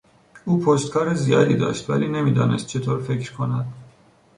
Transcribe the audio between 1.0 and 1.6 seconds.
زیادی